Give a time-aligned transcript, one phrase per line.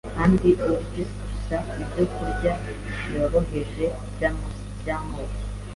[0.17, 2.53] kandi urye gusa ibyokurya
[2.99, 3.85] byoroheje
[4.85, 5.35] by’amoko